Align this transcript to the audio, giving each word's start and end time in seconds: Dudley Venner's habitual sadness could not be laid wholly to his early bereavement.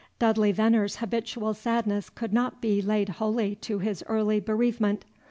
Dudley 0.17 0.51
Venner's 0.51 0.95
habitual 0.95 1.53
sadness 1.53 2.09
could 2.09 2.33
not 2.33 2.59
be 2.59 2.81
laid 2.81 3.07
wholly 3.09 3.53
to 3.57 3.77
his 3.77 4.03
early 4.07 4.39
bereavement. 4.39 5.05